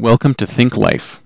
[0.00, 1.20] Welcome to Think Life.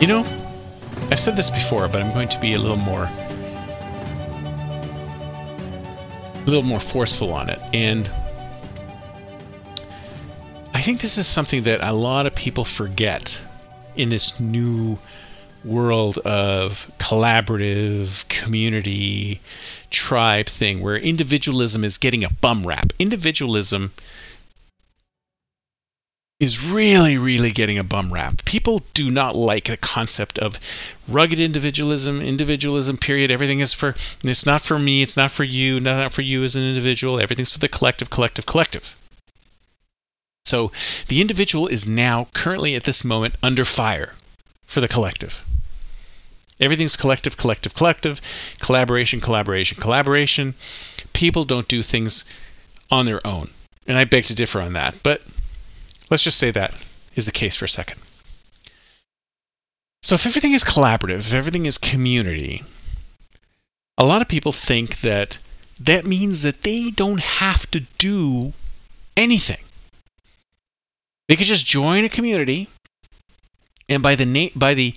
[0.00, 0.20] You know,
[1.10, 3.04] I've said this before, but I'm going to be a little more
[6.34, 7.58] a little more forceful on it.
[7.74, 8.10] And
[10.72, 13.38] I think this is something that a lot of people forget
[13.94, 14.98] in this new
[15.64, 19.38] world of collaborative community
[19.90, 22.94] tribe thing where individualism is getting a bum rap.
[22.98, 23.92] Individualism
[26.40, 28.42] is really, really getting a bum rap.
[28.46, 30.58] People do not like the concept of
[31.06, 33.30] rugged individualism, individualism, period.
[33.30, 36.56] Everything is for, it's not for me, it's not for you, not for you as
[36.56, 37.20] an individual.
[37.20, 38.96] Everything's for the collective, collective, collective.
[40.46, 40.72] So
[41.08, 44.14] the individual is now, currently at this moment, under fire
[44.66, 45.44] for the collective.
[46.58, 48.20] Everything's collective, collective, collective,
[48.60, 50.54] collaboration, collaboration, collaboration.
[51.12, 52.24] People don't do things
[52.90, 53.50] on their own.
[53.86, 54.94] And I beg to differ on that.
[55.02, 55.22] But
[56.10, 56.74] Let's just say that
[57.14, 58.00] is the case for a second.
[60.02, 62.64] So, if everything is collaborative, if everything is community,
[63.98, 65.38] a lot of people think that
[65.80, 68.52] that means that they don't have to do
[69.16, 69.62] anything.
[71.28, 72.68] They could just join a community,
[73.88, 74.94] and by the na- by the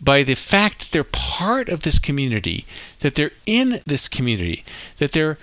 [0.00, 2.66] by the fact that they're part of this community,
[3.00, 4.64] that they're in this community,
[4.98, 5.38] that they're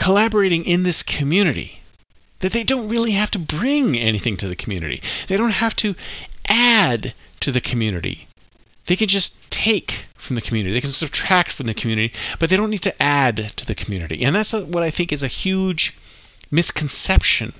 [0.00, 1.80] collaborating in this community,
[2.40, 5.02] that they don't really have to bring anything to the community.
[5.26, 5.94] They don't have to
[6.48, 8.26] add to the community.
[8.86, 10.72] They can just take from the community.
[10.72, 14.24] They can subtract from the community, but they don't need to add to the community.
[14.24, 15.94] And that's what I think is a huge
[16.50, 17.52] misconception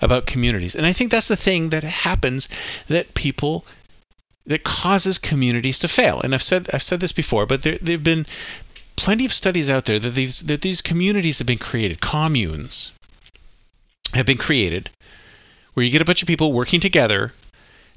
[0.00, 0.74] about communities.
[0.74, 2.48] And I think that's the thing that happens
[2.88, 3.66] that people
[4.46, 6.20] that causes communities to fail.
[6.20, 8.26] And I've said I've said this before, but there there've been
[8.96, 12.92] plenty of studies out there that these that these communities have been created, communes,
[14.20, 14.90] have been created
[15.74, 17.32] where you get a bunch of people working together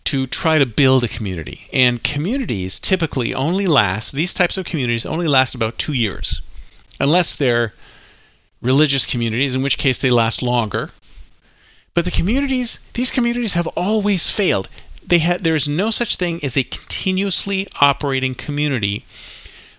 [0.05, 1.67] to try to build a community.
[1.71, 6.41] And communities typically only last, these types of communities only last about two years,
[6.99, 7.73] unless they're
[8.61, 10.91] religious communities, in which case they last longer.
[11.93, 14.69] But the communities, these communities have always failed.
[15.11, 19.05] Had, there is no such thing as a continuously operating community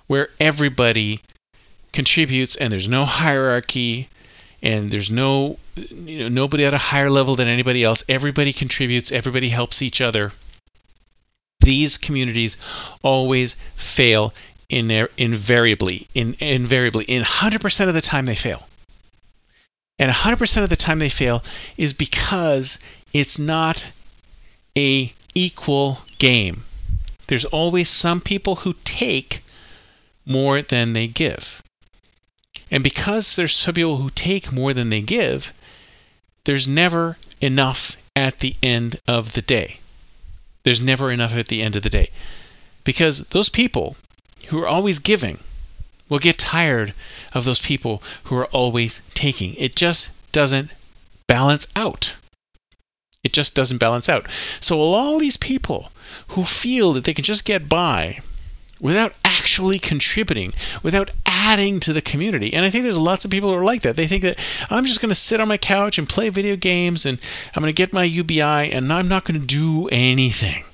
[0.06, 1.21] where everybody
[1.93, 4.09] contributes and there's no hierarchy
[4.65, 8.03] and there's no you know nobody at a higher level than anybody else.
[8.09, 9.13] Everybody contributes.
[9.13, 10.33] Everybody helps each other.
[11.61, 12.57] These communities
[13.03, 14.33] always fail
[14.71, 18.67] in their invariably in invariably in 100% of the time they fail.
[19.99, 21.45] And 100% of the time they fail
[21.77, 22.81] is because
[23.13, 23.87] it's not
[24.77, 26.65] a equal game.
[27.29, 29.43] There's always some people who take
[30.27, 31.63] more than they give
[32.71, 35.53] and because there's some people who take more than they give,
[36.45, 39.79] there's never enough at the end of the day.
[40.63, 42.11] There's never enough at the end of the day.
[42.85, 43.97] Because those people
[44.47, 45.39] who are always giving
[46.09, 46.95] will get tired
[47.33, 49.55] of those people who are always taking.
[49.55, 50.71] It just doesn't
[51.27, 52.15] balance out.
[53.23, 54.27] It just doesn't balance out.
[54.61, 55.91] So, all these people
[56.29, 58.21] who feel that they can just get by
[58.84, 60.53] without actually contributing,
[60.83, 62.53] without adding to the community.
[62.53, 63.97] And I think there's lots of people who are like that.
[63.97, 67.06] They think that I'm just going to sit on my couch and play video games
[67.06, 67.19] and
[67.55, 70.65] I'm going to get my UBI and I'm not going to do anything.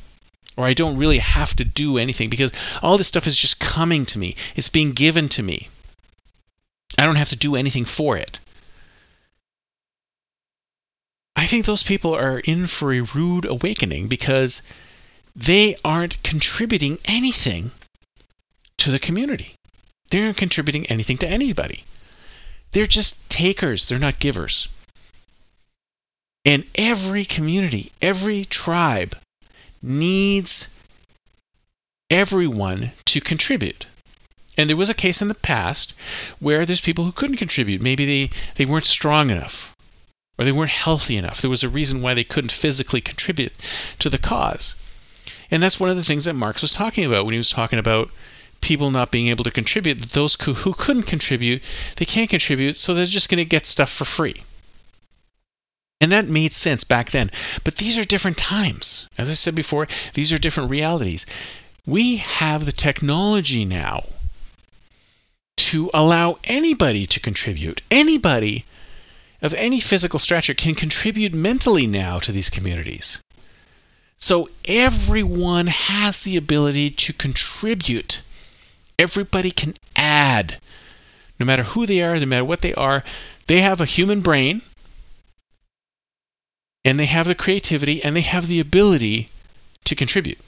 [0.57, 2.51] Or I don't really have to do anything because
[2.83, 4.35] all this stuff is just coming to me.
[4.57, 5.69] It's being given to me.
[6.99, 8.41] I don't have to do anything for it.
[11.37, 14.63] I think those people are in for a rude awakening because
[15.37, 17.71] they aren't contributing anything
[18.81, 19.55] to the community.
[20.11, 21.85] They're not contributing anything to anybody.
[22.73, 24.69] They're just takers, they're not givers.
[26.45, 29.17] And every community, every tribe
[29.83, 30.69] needs
[32.11, 33.87] everyone to contribute.
[34.57, 35.95] And there was a case in the past
[36.39, 37.81] where there's people who couldn't contribute.
[37.81, 39.75] Maybe they, they weren't strong enough
[40.39, 41.41] or they weren't healthy enough.
[41.41, 43.53] There was a reason why they couldn't physically contribute
[43.99, 44.75] to the cause.
[45.51, 47.79] And that's one of the things that Marx was talking about when he was talking
[47.79, 48.11] about
[48.61, 51.63] people not being able to contribute, those who, who couldn't contribute,
[51.97, 54.43] they can't contribute, so they're just going to get stuff for free.
[56.01, 57.31] And that made sense back then.
[57.63, 59.07] But these are different times.
[59.19, 61.27] As I said before, these are different realities.
[61.85, 64.05] We have the technology now
[65.57, 67.83] to allow anybody to contribute.
[67.91, 68.65] Anybody
[69.43, 73.21] of any physical stature can contribute mentally now to these communities.
[74.17, 78.21] So everyone has the ability to contribute.
[79.01, 80.61] Everybody can add.
[81.39, 83.03] No matter who they are, no matter what they are,
[83.47, 84.61] they have a human brain
[86.85, 89.31] and they have the creativity and they have the ability
[89.85, 90.39] to contribute.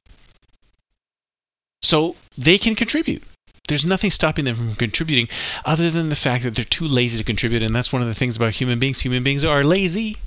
[1.80, 3.22] So they can contribute.
[3.68, 5.28] There's nothing stopping them from contributing
[5.64, 7.62] other than the fact that they're too lazy to contribute.
[7.62, 9.00] And that's one of the things about human beings.
[9.00, 10.18] Human beings are lazy.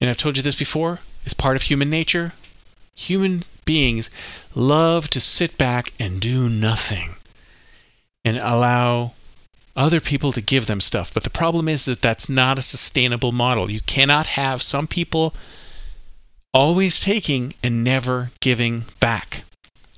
[0.00, 2.32] And I've told you this before, it's part of human nature.
[2.96, 4.08] Human beings
[4.54, 7.14] love to sit back and do nothing
[8.24, 9.12] and allow
[9.76, 11.12] other people to give them stuff.
[11.12, 13.70] But the problem is that that's not a sustainable model.
[13.70, 15.34] You cannot have some people
[16.54, 19.42] always taking and never giving back,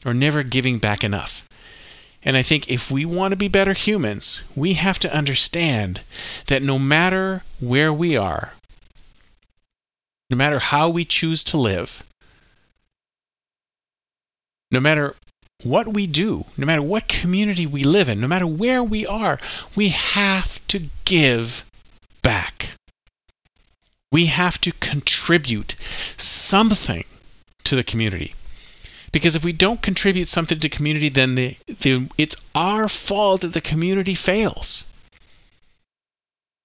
[0.04, 1.48] or never giving back enough.
[2.24, 6.00] And I think if we want to be better humans, we have to understand
[6.48, 8.52] that no matter where we are,
[10.28, 12.02] no matter how we choose to live,
[14.70, 15.14] no matter
[15.62, 19.38] what we do, no matter what community we live in, no matter where we are,
[19.74, 21.64] we have to give
[22.22, 22.70] back.
[24.12, 25.74] We have to contribute
[26.16, 27.04] something
[27.64, 28.34] to the community.
[29.12, 33.40] Because if we don't contribute something to the community, then the, the, it's our fault
[33.42, 34.84] that the community fails.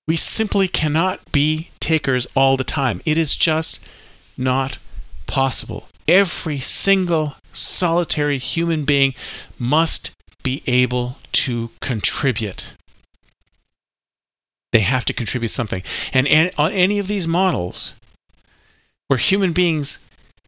[0.08, 3.01] We simply cannot be takers all the time.
[3.06, 3.80] It is just
[4.38, 4.78] not
[5.25, 5.88] possible.
[6.08, 9.13] Every single solitary human being
[9.57, 10.12] must
[10.44, 12.68] be able to contribute.
[14.72, 15.84] They have to contribute something.
[16.13, 17.94] And on any of these models,
[19.07, 20.00] where human beings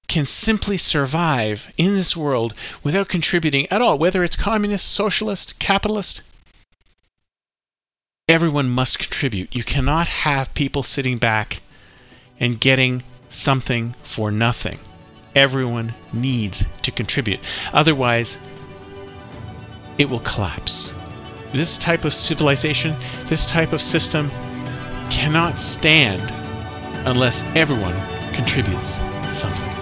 [0.08, 6.22] can simply survive in this world without contributing at all, whether it's communist, socialist, capitalist,
[8.28, 9.56] everyone must contribute.
[9.56, 11.62] You cannot have people sitting back
[12.40, 14.80] and getting something for nothing.
[15.36, 17.40] Everyone needs to contribute.
[17.74, 18.40] Otherwise,
[19.98, 20.94] it will collapse.
[21.52, 22.96] This type of civilization,
[23.28, 24.30] this type of system
[25.10, 26.22] cannot stand
[27.08, 27.96] unless everyone
[28.34, 28.98] contributes
[29.30, 29.77] something.